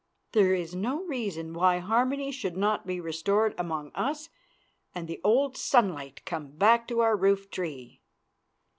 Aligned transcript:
There 0.31 0.55
is 0.55 0.73
no 0.73 1.03
reason 1.03 1.53
why 1.53 1.77
harmony 1.77 2.31
should 2.31 2.57
not 2.57 2.87
be 2.87 2.99
restored 2.99 3.53
among 3.55 3.91
us 3.93 4.29
and 4.95 5.07
the 5.07 5.21
old 5.23 5.55
sunlight 5.55 6.25
come 6.25 6.47
back 6.53 6.87
to 6.87 7.01
our 7.01 7.15
roof 7.15 7.51
tree. 7.51 8.01